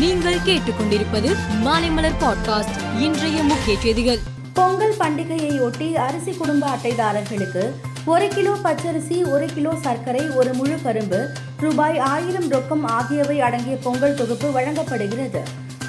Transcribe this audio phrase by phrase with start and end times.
[0.00, 4.18] நீங்கள் கேட்டுக்கொண்டிருப்பது மாலைமலர் பாட்காஸ்ட் இன்றைய முக்கிய செய்திகள்.
[4.52, 7.70] பொங்கல் பண்டிகையை ஒட்டி அரிசி குடும்ப அட்டைதாரர்களுக்கு
[8.04, 11.28] ஒரு கிலோ பச்சரிசி ஒரு கிலோ சர்க்கரை ஒரு முழு கரும்பு
[11.60, 15.40] ரூபாய் ஆயிரம் ரொக்கம் ஆகியவை அடங்கிய பொங்கல் தொகுப்பு வழங்கப்படுகிறது.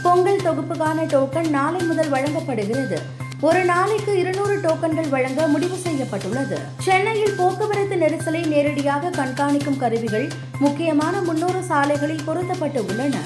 [0.04, 3.02] பொங்கல் தொகுப்புக்கான டோக்கன் நாளை முதல் வழங்கப்படுகிறது.
[3.40, 6.60] ஒரு நாளைக்கு இருநூறு டோக்கன்கள் வழங்க முடிவு செய்யப்பட்டுள்ளது.
[6.80, 13.18] சென்னையில் போக்குவரத்து நெரிசலை நேரடியாக கண்காணிக்கும் கருவிகள் முக்கியமான முன்னூறு சாலைகளில் பொருத்தப்பட்டு உள்ளன.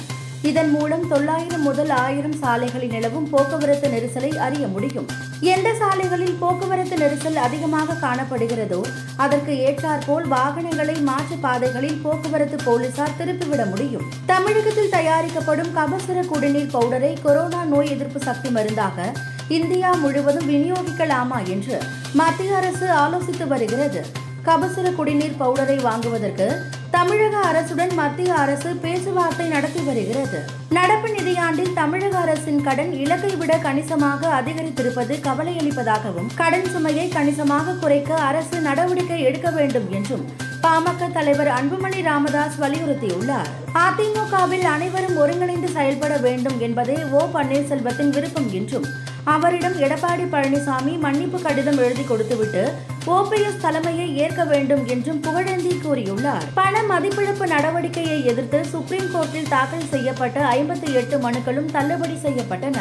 [0.50, 5.07] இதன் மூலம் தொள்ளாயிரம் முதல் ஆயிரம் சாலைகளில் நிலவும் போக்குவரத்து நெரிசலை அறிய முடியும்.
[5.54, 8.79] எந்த சாலைகளில் போக்குவரத்து நெரிசல் அதிகமாக காணப்படுகிறதோ
[9.16, 14.05] அதற்கு ஏற்றாற்போல் வாகனங்களை மாற்று பாதைகளில் போக்குவரத்து போலீசார் திருப்பிவிட முடியும்.
[14.25, 19.07] தமிழகத்தில் தயாரிக்கப்படும் கபசுர குடிநீர் பவுடரை கொரோனா நோய் எதிர்ப்பு சக்தி மருந்தாக
[19.47, 21.77] இந்தியா முழுவதும் விநியோகிக்கலாமா என்று
[22.14, 24.04] மத்திய அரசு ஆலோசித்து வருகிறது.
[24.46, 26.47] கபசுர குடிநீர் பவுடரை வாங்குவதற்கு
[26.95, 30.39] தமிழக அரசுடன் மத்திய அரசு பேச்சுவார்த்தை நடத்தி வருகிறது.
[30.69, 38.59] நடப்பு நிதியாண்டில் தமிழக அரசின் கடன் இலக்கை விட கணிசமாக அதிகரித்திருப்பது கவலையளிப்பதாகவும் கடன் சுமையை கணிசமாக குறைக்க அரசு
[38.59, 40.23] நடவடிக்கை எடுக்க வேண்டும் என்றும்
[40.63, 43.49] பாமக தலைவர் அன்புமணி ராமதாஸ் வலியுறுத்தியுள்ளார்.
[43.85, 48.87] அதிமுகவில் அனைவரும் ஒருங்கிணைந்து செயல்பட வேண்டும் என்பதே ஓ பன்னீர்செல்வத்தின் விருப்பம் என்றும்
[49.35, 52.63] அவரிடம் எடப்பாடி பழனிசாமி மன்னிப்பு கடிதம் எழுதி கொடுத்துவிட்டு
[53.08, 56.45] ஓபிஎஸ் தலைமையை ஏற்க வேண்டும் என்றும் புகழேந்தி கூறியுள்ளார்.
[56.53, 62.78] பண மதிப்பிழப்பு நடவடிக்கையை எதிர்த்து சுப்ரீம் கோர்ட்டில் தாக்கல் செய்யப்பட்ட ஐம்பத்தி எட்டு மனுக்களும் தள்ளுபடி செய்யப்பட்டன.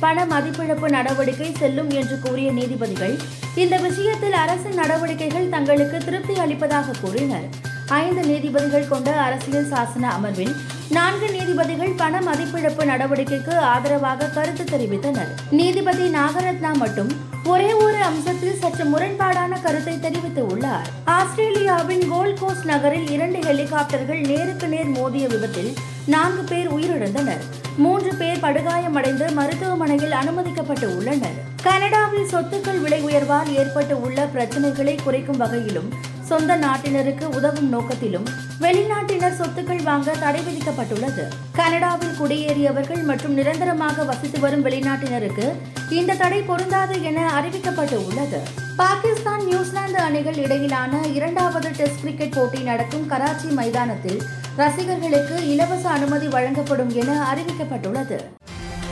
[0.00, 3.16] பண மதிப்பிழப்பு நடவடிக்கை செல்லும் என்று கூறிய நீதிபதிகள்
[3.54, 7.48] இந்த விஷயத்தில் அரசின் நடவடிக்கைகள் தங்களுக்கு திருப்தி அளிப்பதாக கூறினர்.
[7.88, 10.56] ஐந்து நீதிபதிகள் கொண்ட அரசியல் சாசன அமர்வில்
[10.90, 15.28] நான்கு நீதிபதிகள் பண மதிப்பிழப்பு நடவடிக்கைக்கு ஆதரவாக கருத்து தெரிவித்தனர்.
[15.50, 20.88] நீதிபதி நாகரத்னா மட்டும் ஒரே ஒரு அம்சத்தில் சற்று முரண்பாடான கருத்தை தெரிவித்து உள்ளார்.
[21.04, 25.74] ஆஸ்திரேலியாவின் கோல்ட் கோஸ்ட் நகரில் இரண்டு ஹெலிகாப்டர்கள் நேருக்கு நேர் மோதிய விபத்தில்
[26.06, 27.44] நான்கு பேர் உயிரிழந்தனர்.
[27.76, 31.38] மூன்று பேர் படுகாயமடைந்து மருத்துவமனையில் அனுமதிக்கப்பட்டு உள்ளனர்.
[31.68, 35.88] கனடாவில் சொத்துக்கள் விலை உயர்வால் ஏற்பட்டு உள்ள பிரச்சனைகளை குறைக்கும் வகையிலும்
[36.28, 38.26] சொந்த நாட்டினருக்கு உதவும் நோக்கத்திலும்
[38.64, 41.24] வெளிநாட்டினர் சொத்துக்கள் வாங்க தடை விதிக்கப்பட்டுள்ளது.
[41.58, 45.46] கனடாவில் குடியேறியவர்கள் மற்றும் நிரந்தரமாக வசித்து வரும் வெளிநாட்டினருக்கு
[45.90, 48.40] இந்த தடை பொருந்தாது என அறிவிக்கப்பட்டு உள்ளது
[48.76, 54.20] பாகிஸ்தான் நியூசிலாந்து அணிகள் இடையிலான இரண்டாவது டெஸ்ட் கிரிக்கெட் போட்டி நடக்கும் கராச்சி மைதானத்தில்
[54.56, 58.18] ரசிகர்களுக்கு இலவச அனுமதி வழங்கப்படும் என அறிவிக்கப்பட்டுள்ளது.